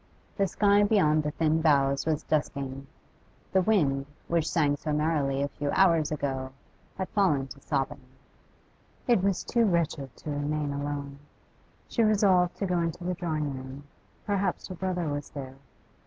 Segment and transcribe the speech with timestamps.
[0.35, 2.87] The sky beyond the thin boughs was dusking;
[3.51, 6.53] the wind, which sang so merrily a few hours ago,
[6.97, 8.01] had fallen to sobbing.
[9.07, 11.19] It was too wretched to remain alone;
[11.87, 13.83] she resolved to go into the drawing room;
[14.25, 15.57] perhaps her brother was there.